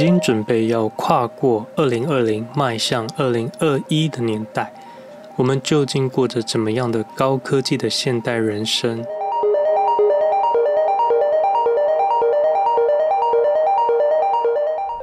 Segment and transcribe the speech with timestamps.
[0.00, 4.72] 已经准备要跨过二零二零，迈向二零二一的年代，
[5.36, 9.04] 我们究竟过着怎么样的高科技的现代人生？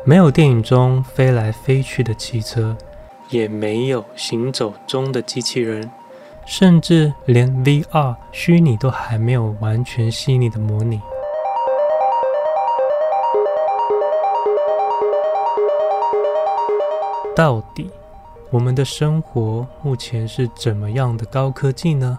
[0.04, 2.76] 没有电影中飞来飞去的汽车，
[3.30, 5.92] 也没有行走中的机器人，
[6.44, 11.00] 甚至连 VR 虚拟都还没有完全细腻的模拟。
[17.38, 17.88] 到底
[18.50, 22.18] 我们的生活目前是怎么样的高科技呢？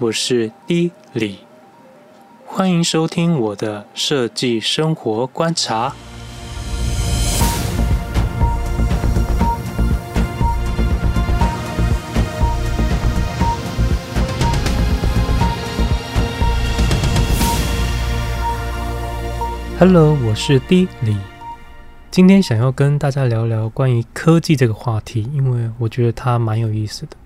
[0.00, 1.38] 我是 D 李，
[2.44, 5.94] 欢迎收听我的设计生活观察。
[19.78, 21.16] Hello，我是 D 李。
[22.16, 27.16] 今天想要跟大家聊聊关于科技这个话题，因为我觉得它蛮有意思的，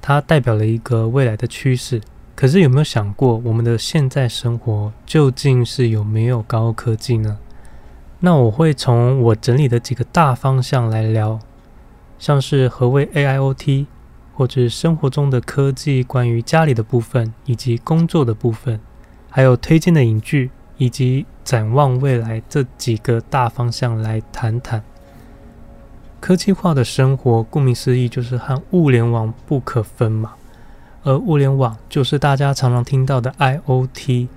[0.00, 2.00] 它代表了一个未来的趋势。
[2.34, 7.36] 可是有没有想过，我们的现在生活究竟是有没有高科技呢？
[8.20, 11.38] 那我会从我整理的几个大方向来聊，
[12.18, 13.84] 像是何谓 AIoT，
[14.32, 18.80] 或者生活中的科技，关于家里的部分，以及工作的部分，
[19.28, 20.50] 还有推荐的影剧。
[20.80, 24.82] 以及展望未来这几个大方向来谈谈
[26.18, 27.42] 科技化的生活。
[27.42, 30.32] 顾名思义，就是和物联网不可分嘛。
[31.02, 34.28] 而物联网就是大家常常听到的 IoT，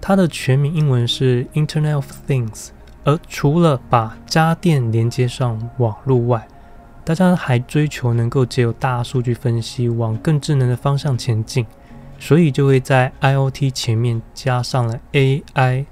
[0.00, 2.68] 它的全名英文是 Internet of Things。
[3.02, 6.46] 而除了把家电连接上网络外，
[7.04, 11.66] 大家还追求能够借由大数据分析，往更智能的方向前进。
[12.20, 15.86] 所以就会在 IoT 前面加上了 AI，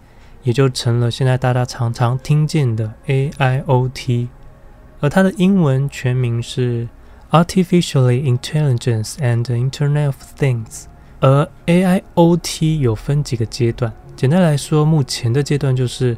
[0.44, 4.28] 也就成了现在大家常常听见的 AIoT。
[5.00, 6.86] 而它的英文全名是
[7.30, 10.84] Artificially Intelligence and Internet of Things。
[11.20, 16.16] 而 AIoT 有分几个阶段，简单来说，目前的阶段就是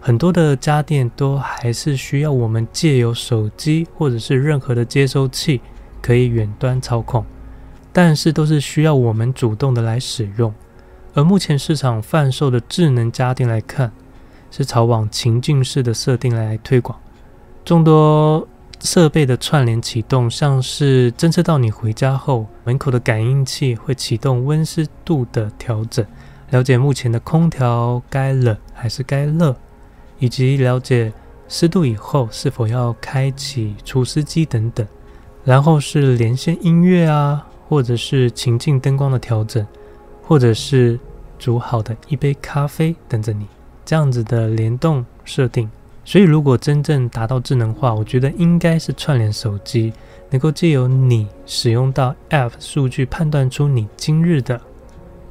[0.00, 5.60] 很多的家电都还是需要我们借由手机或者是任何的接收器
[6.02, 7.24] 可以远端操控。
[7.96, 10.52] 但是都是需要我们主动的来使用，
[11.14, 13.90] 而目前市场贩售的智能家电来看，
[14.50, 16.98] 是朝往情境式的设定来推广，
[17.64, 18.46] 众多
[18.80, 26.04] 设备的串联启动，像是侦测到你回家后，门口的感应器会启动温湿度的调整，
[26.50, 29.56] 了解目前的空调该冷还是该热，
[30.18, 31.10] 以及了解
[31.48, 34.86] 湿度以后是否要开启除湿机等等，
[35.44, 37.46] 然后是连线音乐啊。
[37.68, 39.66] 或者是情境灯光的调整，
[40.22, 40.98] 或者是
[41.38, 43.46] 煮好的一杯咖啡等着你，
[43.84, 45.68] 这样子的联动设定。
[46.04, 49.92] 所以，如果真正达到智能化，我觉得应该是串联手机，
[50.30, 54.60] 能够借由你使用到 App 数据，判断出你今日的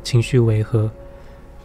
[0.04, 0.92] 情绪为何。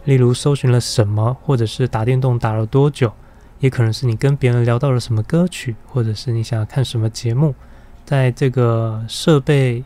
[0.05, 3.11] 例如，搜寻了什么，或者是打电动打了多久，
[3.59, 7.53] 也可能是你跟别人聊到了什么歌曲，或者是你想要看什么节目，
[8.05, 9.83] 在这个设备。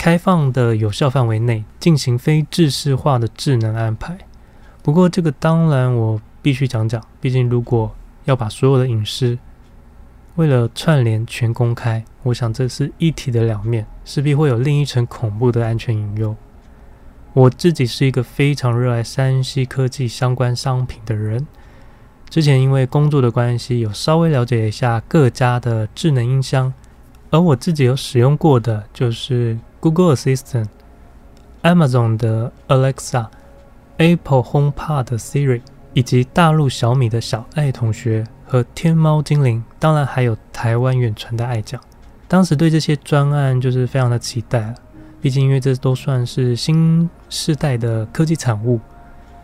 [0.00, 4.16] 开放的有效范围内进行非制式化的智能安排。
[4.82, 7.94] 不过，这个当然我必须讲讲，毕竟如果
[8.24, 9.36] 要把所有的隐私
[10.36, 16.34] 为了串联全公开，我想这是一体的两面，势必会有另一层恐怖的安全隐忧。
[17.34, 21.46] 我自己是一个非常热爱 3C 科技相关商品的人，
[22.30, 26.72] 之前因为工作的关系，有稍微了解一下各家的智能音箱，
[27.28, 29.58] 而我自己有使用过的就是。
[29.80, 30.68] Google Assistant、
[31.62, 33.26] Amazon 的 Alexa、
[33.96, 35.62] Apple HomePod 的 Siri，
[35.94, 41.80] 以及大陆小米的小爱同学和天猫精灵，当然还有台湾远传的爱讲。
[42.28, 44.74] 当时对这些专案就是非常的期待，
[45.20, 48.78] 毕竟因为这都算是新世代的科技产物，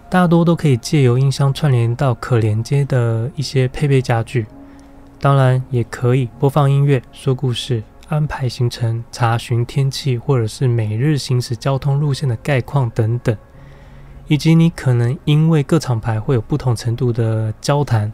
[0.09, 4.47] 大多都可以借由音箱串联到可连接的一些配备家具，
[5.19, 7.83] 当然也可以播放音乐、说故事。
[8.09, 13.37] 安排行程、查询天气，或者是每日行驶交通路线的概况等等，
[14.29, 18.13] 以及你可能因为各厂牌会有不同程度的交谈，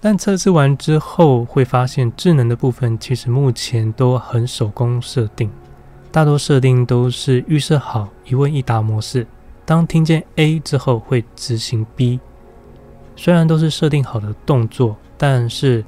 [0.00, 5.50] 但测试完之后会发现，智能的部分其实目前都很手工设定，
[6.10, 9.26] 大多设定都是预设好一问一答模式，
[9.66, 12.18] 当听见 A 之后会执行 B，
[13.14, 15.84] 虽然都是设定好的动作，但是。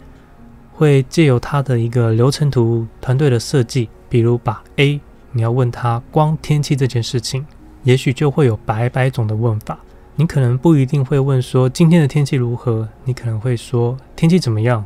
[0.75, 5.01] 会借由他的一个流程图团队的设计，比如把 A
[5.33, 7.47] 你要问他光天气这件事情，
[7.85, 9.79] 也许就会有百百种的问法，
[10.17, 14.85] 你可能不一定会问说今天的天气如何，你可能会说天气怎么样？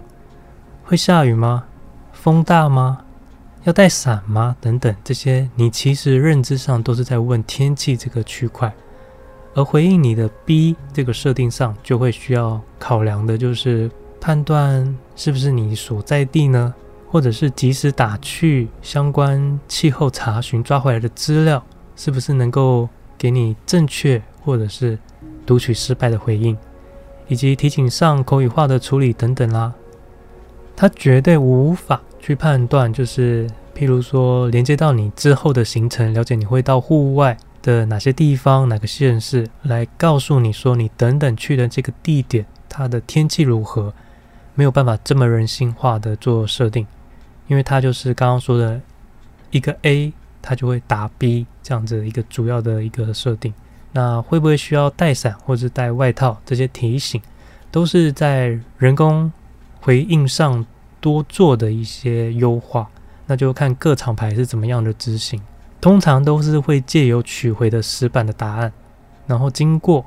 [0.84, 1.64] 会下雨吗？
[2.12, 3.00] 风大吗？
[3.64, 4.56] 要带伞吗？
[4.60, 8.72] 等等，这些你其实认知上都是在问天气这个区块，
[9.54, 13.90] 而回应你的 B 这个设定上，就会需要考量的就是
[14.20, 16.74] 判断是不是你所在地呢，
[17.10, 21.62] 或者是及时打去相关气候查询抓回来的资料，
[21.96, 24.98] 是不是能够给你正确或者是
[25.46, 26.56] 读取失败的回应，
[27.26, 29.72] 以及提醒上口语化的处理等等啦，
[30.76, 32.00] 它绝对无法。
[32.20, 43.94] 去判断，就是譬如说连接到你之后的行程，了解你会到户外的哪些地方、哪个县市，来告诉你说你等等去的这个地点，它的天气如何，
[44.58, 46.84] 没有办法这么人性化的做设定，
[47.46, 48.80] 因为它就是刚刚说的
[49.52, 50.12] 一个 A，
[50.42, 53.54] 它就会打 B 这样子一个主要的一个设定。
[53.92, 56.36] 那会不会需要带伞或者带外套？
[56.44, 57.22] 这些提醒
[57.70, 59.32] 都是在人工
[59.80, 60.66] 回应上。
[61.00, 62.90] 多做的一些优化，
[63.26, 65.40] 那就看各厂牌是怎么样的执行。
[65.80, 68.72] 通常都是会借由取回的死板的答案，
[69.24, 70.04] 然后经过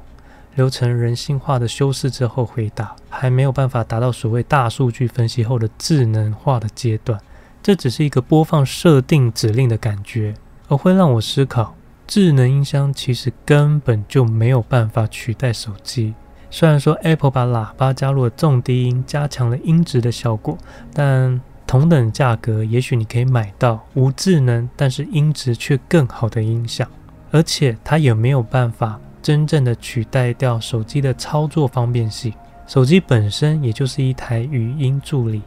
[0.56, 7.20] 流程人性化的修饰之后回答，还没有办法达到所谓大数据分析后的智能化的阶段。
[7.64, 10.34] 这只是一个播放设定指令的感觉，
[10.68, 11.76] 而会让我思考：
[12.08, 16.14] 智能音箱其实根本就没有办法取代手机。
[16.50, 20.58] 虽然说 Apple 把喇叭加入了重低音，加强了音质的效果，
[20.94, 26.86] 但同等价格，也许你可以买到无智能，但是音质却更好的音响，
[27.32, 32.34] 而且它也没有办法真正的取代掉手机的操作方便性。
[32.68, 35.42] 手机本身也就是一台语音助理，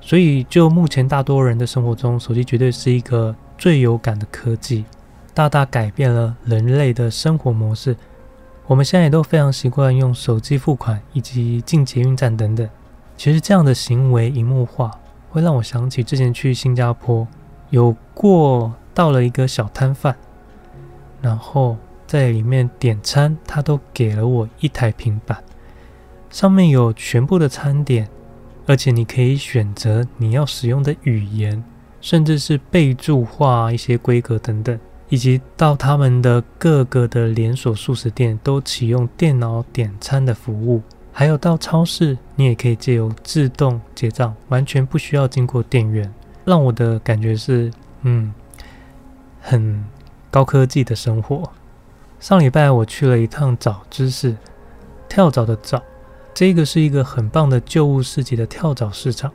[0.00, 4.84] 所以就目前大多人的生活中，手机绝对是一个最有感的科技，
[5.32, 7.96] 大大改变了人类的生活模式。
[8.66, 12.68] 我们现在也都非常习惯用手机付款以及进捷运站等等。
[13.16, 14.90] 其实这样的行为荧幕化，
[15.30, 17.26] 会让我想起之前去新加坡，
[17.70, 20.16] 有过到了一个小摊贩，
[21.22, 21.76] 然后
[22.08, 25.44] 在里面点餐，他都给了我一台平板，
[26.30, 28.08] 上面有全部的餐点，
[28.66, 31.62] 而且你可以选择你要使用的语言，
[32.00, 34.76] 甚至是备注化一些规格等等。
[35.10, 40.82] 以及到他们的各个的连锁速食店都启用电脑点餐的服务，
[41.12, 46.12] 还有到超市，你也可以借由自动结账，完全不需要经过店员，
[46.44, 47.70] 让我的感觉是，
[48.02, 48.34] 嗯，
[49.40, 49.82] 很
[50.30, 51.50] 高科技的生活。
[52.20, 54.36] 上礼拜我去了一趟蚤之市，
[55.08, 55.80] 跳蚤的蚤，
[56.34, 59.30] 这个是一个很棒的旧物市集的跳蚤市场。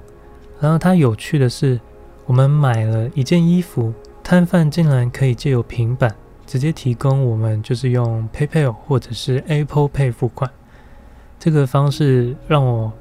[0.59, 1.80] 然后它有趣的是，
[2.25, 3.94] 我们买了一件衣服。
[4.21, 6.15] 摊贩竟然可以借由平板
[6.45, 10.50] 直接提供我们，就是用 PayPal 或者是 Apple Pay 付款，
[11.38, 12.91] 这个方式让我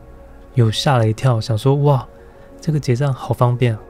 [0.55, 2.05] 有吓了一跳，想说哇，
[2.61, 3.81] 这个结账好方便啊！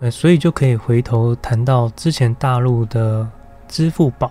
[0.00, 3.28] 呃，所以就可以回头谈到之前大陆的
[3.68, 4.30] 支付宝，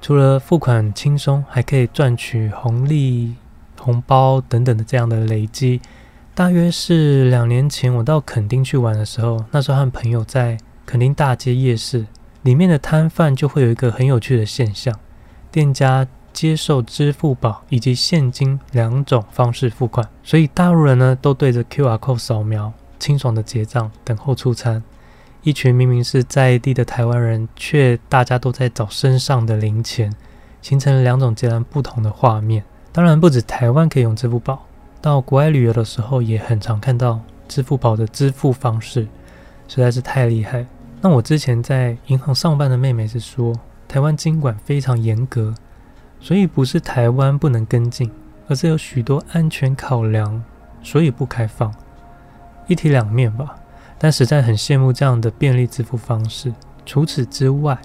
[0.00, 3.34] 除了付款轻松，还可以赚取红利。
[3.80, 5.80] 红包等等的这样的累积，
[6.34, 12.04] 大约是两年前我到垦丁去玩的时候，那时候和朋友在垦丁大街夜市
[12.42, 14.92] 里面的摊贩就会有一个很有趣的现象，
[15.52, 24.82] 店家接受支付宝以及现金两种方式付款，所以大陆人呢都对着 QR code 扫描，清爽的结账，等候出餐。
[25.42, 30.12] 一群明明是在地的台湾人，却大家都在找身上的零钱，
[30.60, 32.64] 形成了两种截然不同的画面。
[32.92, 34.66] 当然不止台湾可以用支付宝，
[35.00, 39.06] 到国外旅游的时候也很常看到支付宝的支付方式，
[39.68, 40.66] 实在是太厉害。
[41.00, 43.54] 那我之前在银行上班的妹妹是说，
[43.86, 45.54] 台湾金管非常严格，
[46.20, 48.10] 所以不是台湾不能跟进，
[48.48, 50.42] 而是有许多安全考量，
[50.82, 51.72] 所以不开放。
[52.68, 53.56] 一体两面吧，
[53.98, 56.52] 但实在很羡慕这样的便利支付方式。
[56.86, 57.76] 除此之外，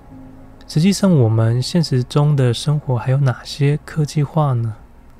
[0.67, 4.75] 实际上我们现实中的生活还有哪些科技化呢？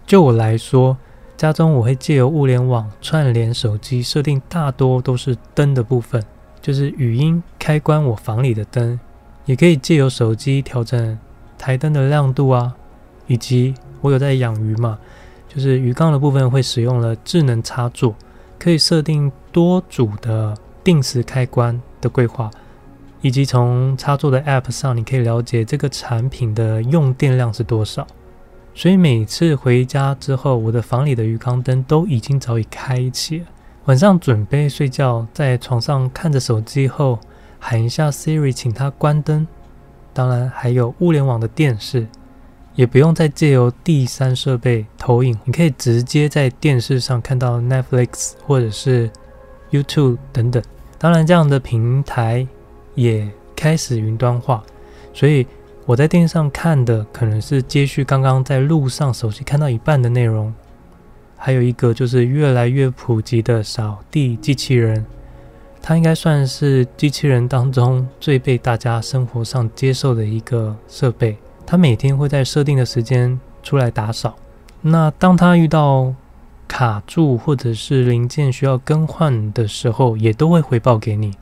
[0.06, 0.98] 就我来说，
[1.36, 6.24] 家中我会借由物联网串联手机，设定大多都是灯的部分，
[6.62, 9.00] 就是语音开关我房里的灯，
[9.46, 11.18] 也可以借由手机调整
[11.58, 12.76] 台灯的亮度啊，
[13.28, 15.00] 以及我有在养鱼嘛，
[15.48, 18.14] 就是鱼缸的部分会使用了智能插座，
[18.64, 20.56] 可以设定多组的
[20.86, 22.50] 定时开关的规划，
[23.20, 28.08] 以及从插座的 App 上，你可以了解这个产品的用电量是多少。
[28.74, 33.44] 所以每次回家之后，我的房里的鱼缸灯都已经早已开启。
[33.84, 37.20] 晚上准备睡觉，在床上看着手机后，
[37.60, 39.46] 喊一下 Siri，请他关灯。
[40.14, 42.08] 当然还有物联网的电视，
[42.76, 49.10] 也不用再借由第三设备投影，你可以直接在电视上看到 Netflix 或者是
[49.72, 50.62] YouTube 等等。
[50.98, 52.48] 当然，这样的平台
[52.96, 54.64] 也开始云端化，
[55.14, 55.46] 所以
[55.86, 60.54] 我在电视上看的可能是接续刚刚在路上手机看到一半的内容。
[61.36, 65.06] 还有一个就是越来越普及的扫地机器人。
[65.82, 71.38] 它应该算是机器人当中最被大家生活上接受的一个设备。
[71.66, 74.36] 它每天会在设定的时间出来打扫。
[74.82, 76.14] 那当它遇到
[76.68, 81.36] 卡住或者是零件需要更换的时候，也都会回报给你。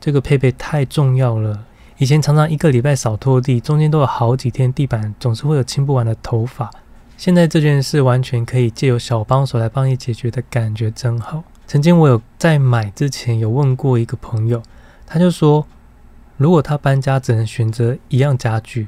[0.00, 1.64] 这个配备太重要了。
[1.96, 6.70] 以前常常一个礼拜扫拖地，中间都有好几天地板总是会有清不完的头发。
[7.16, 11.42] 现在这件事完全可以借由小帮手来帮你解决的感觉真好。
[11.66, 14.62] 曾经我有在买之前有问过一个朋友，
[15.04, 15.66] 他就说，
[16.36, 18.86] 如果他搬家只能选择一样家具，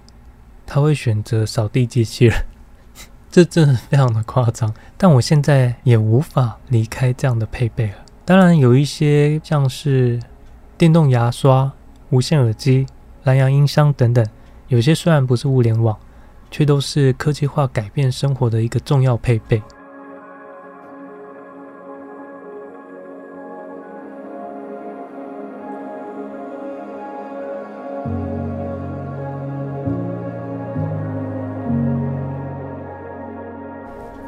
[0.71, 2.45] 他会选择扫地机器人。
[3.29, 7.95] 这真的非常的夸张，但我现在也无法离开这样的配备了。
[8.25, 10.21] 当然有一些像是
[10.79, 11.73] 电动牙刷、
[12.11, 12.87] 无线耳机、
[13.25, 14.25] 蓝牙音箱等等，
[14.69, 15.99] 有些虽然不是物联网，
[16.53, 19.61] 却都是科技化改变生活的一个重要配备。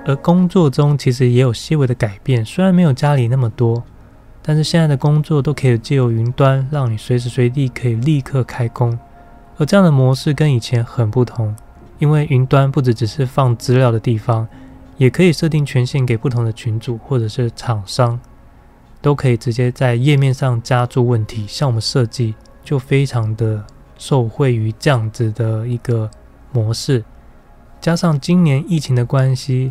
[0.04, 3.82] 而工作中其实也有些微的改变，虽然没有家里那么多，
[4.42, 8.99] 但是现在的工作都可以借由云端，让你随时随地可以立刻开工。
[9.59, 11.54] 而这样的模式跟以前很不同，
[12.00, 14.49] 因为云端不只只是放资料的地方，
[14.97, 18.18] 也可以设定权限给不同的群组或者是厂商，
[19.00, 21.47] 都可以直接在页面上加注问题。
[21.47, 23.64] 像我们设计就非常的
[23.97, 26.11] 受惠于这样子的一个
[26.50, 27.04] 模式，
[27.80, 29.71] 加上今年疫情的关系。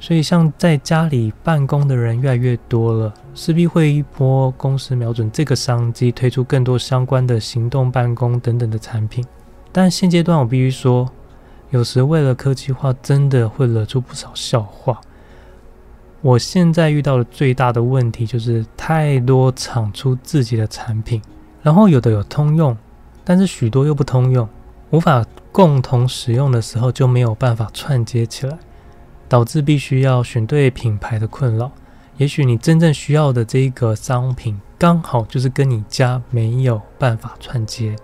[0.00, 9.24] 所以，像在家里办公的人越来越多了，势必会一波公司瞄准这个商机，推出更多相关的行动办公等等的产品。
[9.72, 11.10] 但现阶段，我必须说，
[11.70, 15.00] 有时为了科技化，真的会惹出不少笑话。
[16.20, 21.20] 我现在遇到的最大的问题就是，太多厂出自己的产品，
[21.60, 22.76] 然后有的有通用，
[23.24, 24.48] 但是许多又不通用，
[24.90, 28.56] 无法共同使用的时候，就没有办法串接起来。
[29.28, 31.70] 导致必须要选对品牌的困扰。
[32.16, 37.94] 也许你真正需要的这一个商品，刚好就是跟你家没有办法串接。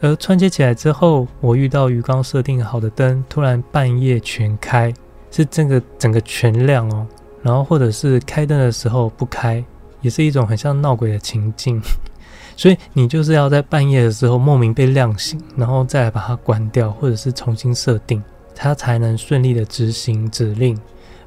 [0.00, 4.94] 而串接起来之后，我遇到鱼缸设定好的灯，突然半夜全开，
[5.30, 7.06] 是这个整个全亮哦。
[7.42, 9.62] 然后或者是开灯的时候不开，
[10.00, 11.80] 也是一种很像闹鬼的情境。
[12.56, 18.22] 所以你就是要在半夜的时候莫名被亮醒，然后再把它关掉，或者是重新设定。
[18.60, 20.76] 它才能顺利的执行指令，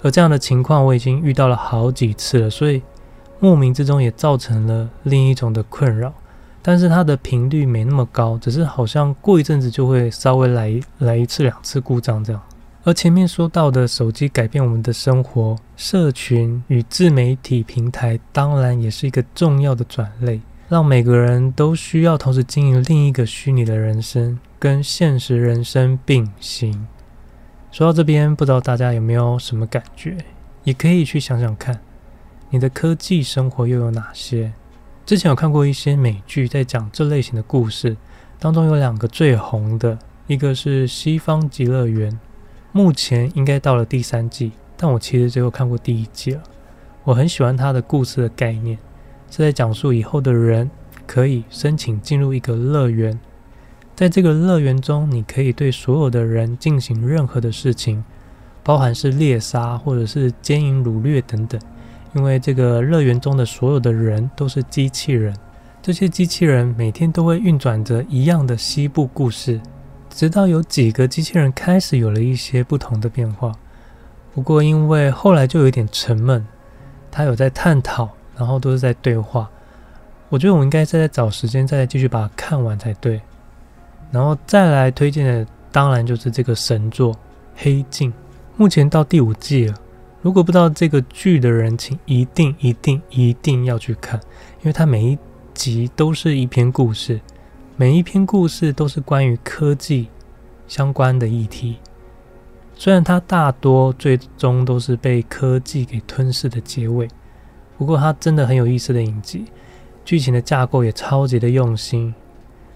[0.03, 2.81] 而这样的情况我已经遇到了好几次了，所以
[3.39, 6.13] 莫名之中也造成了另一种的困扰。
[6.61, 12.41] 但是它的频率没那么高，只是好像过一阵子就会稍微来来一次两次故障这样。
[12.83, 26.88] 而前面说到的手机改变我们的生活，社群与自媒体平台当然也是一个重要的转类，让每个人都需要同时经营另一个虚拟的人生，跟现实人生并行。
[27.71, 30.17] 说到这边，不知道大家有没有什么感觉？
[30.65, 31.79] 也可以去想想看，
[32.49, 34.51] 你的科技生活又有哪些？
[35.05, 37.95] 之前有看过一些美剧，在讲这类型的故事，
[38.37, 39.97] 当中有两个最红的，
[40.27, 42.11] 一个是《西方极乐园》，
[42.73, 46.43] 目前应该到了第三季，但我其实只有看过第一季了。
[47.05, 48.77] 我很喜欢它的故事的概念，
[49.29, 50.69] 是在讲述以后的人
[51.07, 53.17] 可以申请进入一个乐园。
[54.01, 58.03] 在这个乐园中，你可以对所有的人进行任何的事情，
[58.63, 61.62] 包含是猎杀或者是奸淫掳掠等等。
[62.15, 65.38] 因为这个乐园中的所有的人都是机器人，
[65.84, 69.62] 这些机器人每天都会运转着一样的西部故事，
[70.10, 73.51] 直到有几个机器人开始有了一些不同的变化。
[74.34, 76.43] 不过因为后来就有点沉闷，
[77.12, 79.48] 他有在探讨，然后都是在对话。
[80.29, 83.22] 我觉得我应该再再找时间再继续把它看完才对。
[84.12, 87.13] 然后再来推荐的，当然就是这个神作
[87.56, 88.12] 《黑镜》，
[88.58, 89.75] 目前到第五季了。
[90.22, 94.20] 如果不知道这个剧的人，请一定、一定、一定要去看，
[94.60, 95.18] 因为它每一
[95.53, 97.20] 集都是一篇故事，
[97.75, 100.10] 每一篇故事都是关于科技
[100.68, 101.77] 相关的议题。
[102.75, 107.08] 虽然它大多最终都是被科技给吞噬的结尾，
[107.77, 109.46] 不过它真的很有意思的影集，
[110.03, 112.13] 剧情的架构也超级的用心。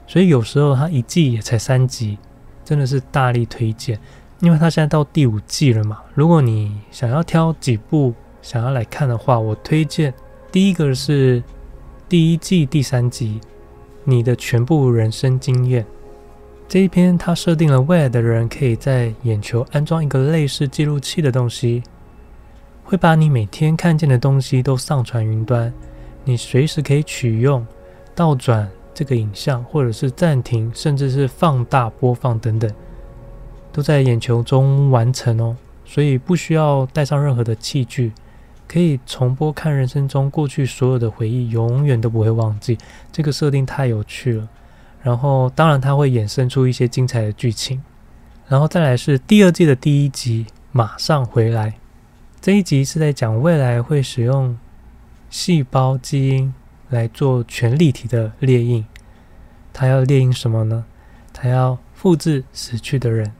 [0.08, 2.18] 所以有时候它一季也才三集，
[2.64, 4.00] 真的是大力推荐。
[4.42, 10.14] 因为它现在到第五季了嘛，如果你想要挑几部想要来看的话，我推荐
[10.52, 11.42] 第一个是
[12.10, 13.40] 第一季第三集
[14.04, 15.84] 《你的全部人生经验》
[16.68, 21.82] 这一篇，它设定了未来的人可以在眼球安装一个类似记录器的东西，
[22.84, 25.74] 会把你每天看见的东西都上传云端，
[26.26, 27.66] 你随时可以取用、
[28.14, 32.72] 倒转这个影像，或者是暂停，甚至是放大播放等等。
[33.72, 38.14] 都在眼球中完成哦，所以不需要带上任何的器具，
[38.70, 42.78] 可以重播看人生中过去所有的回忆，永远都不会忘记。
[43.12, 44.48] 这个设定太有趣了。
[45.04, 47.84] 然后，当然它会衍生出一些精彩的剧情。
[48.48, 51.74] 然后再来是第二季的第一集，马上回来。
[52.40, 54.58] 这一集是在讲未来会使用
[55.30, 56.54] 细胞基因
[56.90, 58.86] 来做全立体的列印。
[59.74, 60.86] 他要列印什么呢？
[61.34, 63.34] 他要复制死去的人。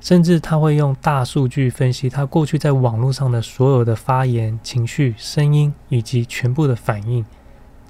[0.00, 7.22] 甚至他会用大数据分析他过去在网络上的所有的发言、情绪、声音以及全部的反应，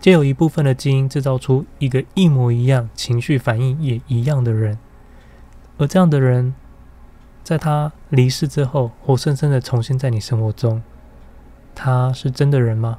[0.01, 4.77] 借由一部分的基因制造出一个一模一样、情绪反应也一样的人。
[5.79, 6.53] 而这样的人，
[7.45, 10.83] 在他离世之后，活生生的重新在你生活中，
[11.77, 12.99] 他是真的人吗？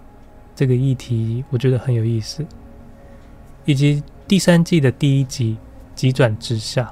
[0.62, 2.46] 这个议题我觉得很有意思。
[3.66, 5.58] 以及第三季的第一集
[6.00, 6.84] 《急转直下》。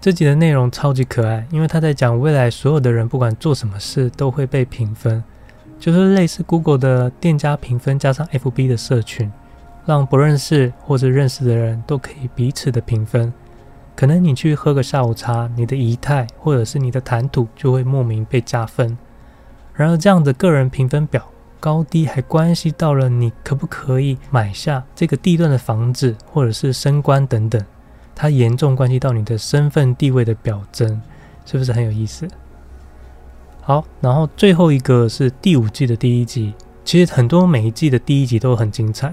[0.00, 5.22] 这集的内容超级可爱，因为他在讲未来所有的人不管做什么事都会被评分，
[5.78, 9.30] 就是类似 Google 的店家评分加上 FB 的社群，
[9.86, 13.32] 让不认识或者认识的人都可以彼此的评分。
[13.94, 18.98] 可能你去喝个下午茶，你的仪态或者是你的谈吐就会莫名被加分。
[19.72, 21.24] 然而这样的个人评分表
[21.60, 27.62] 高低还关系到了你可不可以买下这个地段的房子，或者是升官等等。
[28.14, 31.00] 它严重关系到你的身份地位的表征，
[31.44, 32.26] 是不是很有意思？
[33.60, 39.10] 好，然后最后一个是第五季的第一集，其实很多每一季的第一集都很精彩。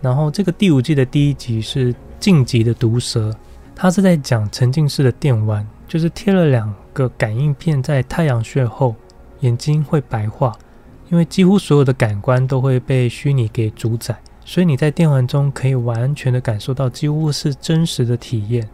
[0.00, 3.34] 然后这个第五季的第一集是晋级的毒蛇，
[3.74, 8.94] 它是在讲沉浸式的电玩，就是贴了两个感应片在太阳穴后，
[9.40, 10.54] 眼睛会白化，
[11.10, 14.16] 因为几乎所有的感官都会被虚拟给主宰。
[14.44, 18.66] 所以你在电玩中可以完全的感受到几乎是真实的体验。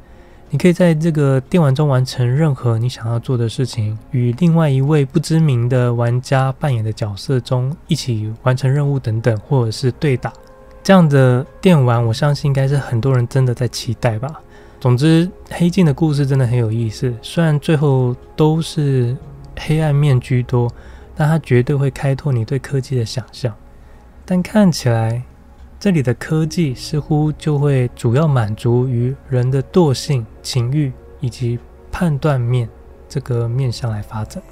[0.50, 10.32] 你可以在这个电玩中完成任何你想要做的事情，与另外一位不知名的玩家扮演的角色中一起完成任务等等，或者是对打。
[10.80, 14.40] 这样的电玩，我相信应该是很多人真的在期待吧。
[14.78, 17.12] 总之，黑镜的故事真的很有意思。
[17.20, 19.16] 虽然最后都是
[19.58, 20.70] 黑暗面居多，
[21.14, 23.54] 但它绝对会开拓你对科技的想象。
[24.24, 25.24] 但看起来。
[25.84, 31.58] 这里的科技似乎就会主要满足于人的惰性、情欲以及
[31.92, 32.66] 判断面
[33.06, 34.42] 这个面向来发展。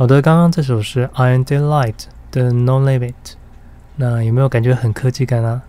[0.00, 1.92] 好的，刚刚这首是 Iron Daylight
[2.30, 3.12] 的 No Limit，
[3.96, 5.60] 那有没有感觉很科技感啊？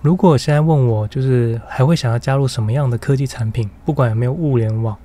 [0.00, 3.68] 如果现在问我，就是还会想要加入什么样的科技产品？
[3.84, 4.96] 不管有没有物联网，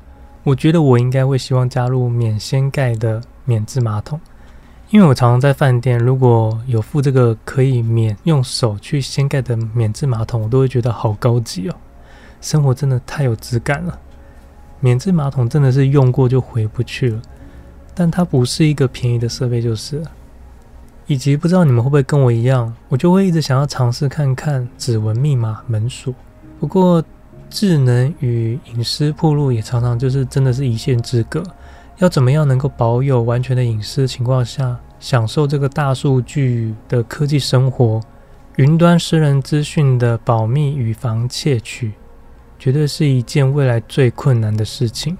[0.43, 4.17] 我觉得我应该会希望加入免掀盖的免治马桶，
[4.89, 11.75] 因为我常常在饭店，如果有附这个可以免用手去掀盖的免治马桶，我都会觉得好高级哦，
[12.39, 13.99] 生活真的太有质感了。
[14.79, 17.21] 免治马桶真的是用过就回不去了。
[17.93, 20.03] 但它不是一个便宜的设备，就是。
[21.07, 26.13] 以及不知道你们会不会跟我一样，我就会一直想要尝试看看指纹密码门锁。
[26.57, 27.03] 不过
[27.49, 31.43] 智能与隐私铺路也常常就是真的是一线之隔。
[31.97, 37.99] 要怎么样能够保有完全的隐私情况下，享受这个大数据的科技生活，
[38.55, 41.91] 云端私人资讯的保密与防窃取，
[42.57, 45.17] 绝对是一件未来最困难的事情。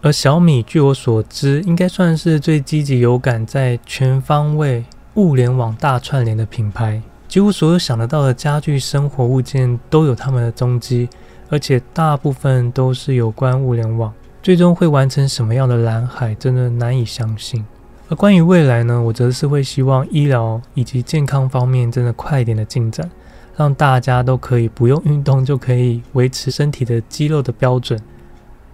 [0.00, 4.84] 而小米，据我所知，应该算是最积极有感在全方位
[5.14, 7.02] 物联网大串联的品牌。
[7.26, 11.08] 几乎所有想得到的家具、生活物件都有他们的踪迹，
[11.50, 14.12] 而且大部分都是有关物联网。
[14.40, 17.66] 最终会完成什么样的蓝海，真的难以相信。
[18.08, 23.10] 而关于未来呢，我则是会希望医疗以及健康方面真的快一点的进展，
[23.56, 28.00] 让大家都可以不用运动就可以维持身体的肌肉的标准。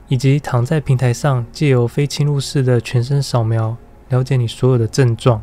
[0.09, 3.77] 以及躺在平台上，借由非侵入式的全身扫描，
[4.11, 5.43] 了解你所有的症状。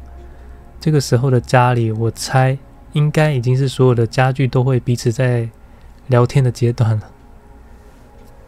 [0.79, 2.57] 这个时候的家里，我猜
[2.93, 5.49] 应该已经是所有的家具都会彼此在
[6.07, 7.09] 聊天的阶段了。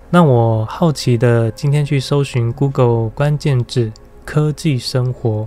[0.09, 3.91] 那我好奇的今天去搜寻 Google 关键字
[4.23, 5.45] “科技生活”，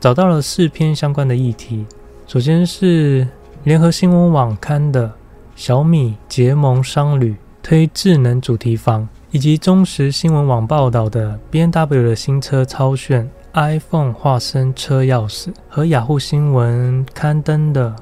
[0.00, 1.86] 找到了四篇相关的议题。
[2.26, 3.28] 首先是
[3.62, 5.12] 联合新闻网刊的
[5.54, 9.08] 小米结盟商旅推智能主题房。
[9.34, 17.96] 以及中时新闻网报道的 BMW 的新车超炫，iPhone 化身车钥匙，和雅虎新闻刊登的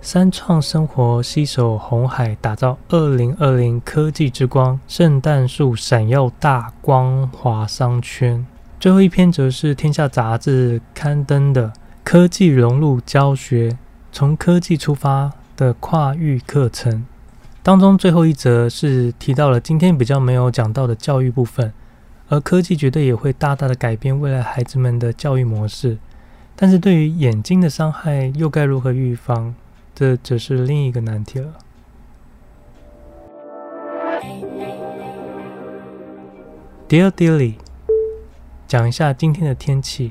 [0.00, 8.46] 三创生活携手红海打造二零二零科技之光，圣诞树闪耀大光华商圈。
[8.78, 11.72] 最后一篇则是天下杂志刊登的
[12.04, 13.76] 科技融入教学，
[14.12, 17.04] 从科技出发的跨域课程。
[17.64, 21.72] 当中最后一则是提到了今天比较没有讲到的教育部分，
[22.28, 25.98] 而科技绝对也会大大的改变未来孩子们的教育模式。
[26.56, 29.54] 但是对于眼睛的伤害又该如何预防？
[29.94, 31.52] 这则是另一个难题了。
[36.88, 37.54] Dear Dilly，
[38.66, 40.10] 讲一下今天的天气，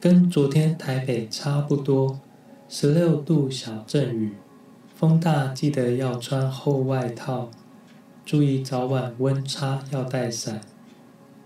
[0.00, 2.20] 跟昨天台北差不多，
[2.68, 4.34] 十六度小阵雨。
[4.98, 7.50] 风大，记得要穿厚外套，
[8.24, 10.62] 注意早晚温差，要带伞。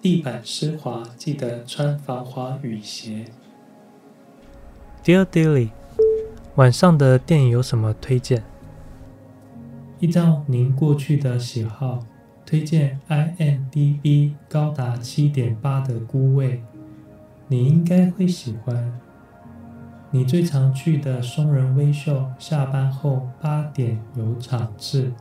[0.00, 3.24] 地板湿滑，记得穿防滑雨鞋。
[5.02, 5.70] Dear Dilly，
[6.54, 8.44] 晚上的电影有什么推荐？
[9.98, 12.06] 依照您过去的喜好，
[12.46, 16.58] 推荐 IMDB 高达七点八的《孤味》，
[17.48, 19.00] 你应该会喜欢。
[20.12, 25.12] 你最常去的松仁微秀，下班后八点有场次，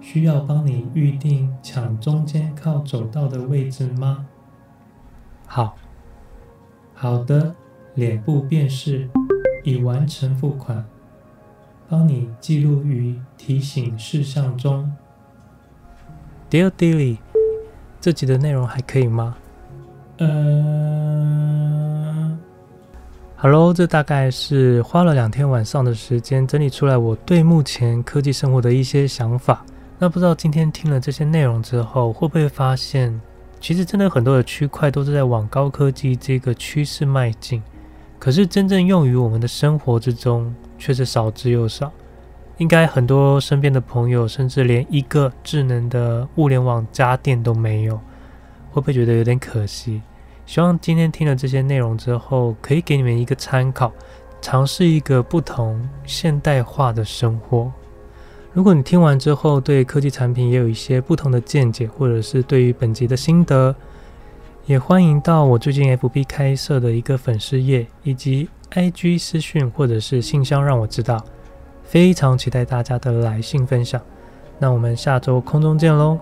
[0.00, 4.26] 需要帮你预定抢中间靠走道的位置吗？
[5.46, 5.76] 好，
[6.94, 7.54] 好的，
[7.94, 9.08] 脸部辨识
[9.62, 10.84] 已完成付款，
[11.88, 14.92] 帮你记录于提醒事项中。
[16.50, 17.18] Dear Dilly，
[18.00, 19.36] 这集的内容还可以吗？
[20.16, 21.87] 嗯。
[23.40, 29.64] Hello，这大概是花了两天晚上的时间整理出来我对目前科技生活的一些想法。
[29.96, 33.20] 那不知道今天听了这些内容之后，会不会发现，
[33.60, 37.62] 其实真的很多的区块都是在往高科技这个趋势迈进，
[38.18, 41.92] 可是真正用于我们的生活之中却是少之又少。
[42.56, 47.94] 应该很多身边的朋友，甚至连一个智能的物联网家电都没有，
[48.72, 50.02] 会不会觉得有点可惜？
[50.48, 53.92] 希望今天听了这些内容之后，可以给你们一个参考，
[54.40, 57.70] 尝试一个不同现代化的生活。
[58.54, 63.76] 如果你听完之后对科技产品也有一些不同的见解，或者是对于本集的心得，
[64.64, 71.22] 也欢迎到我最近 FB 开设的一个粉丝页以及 IG 私讯或者是信箱让我知道。
[71.84, 74.00] 非常期待大家的来信分享。
[74.58, 76.18] 那我们下周空中见喽！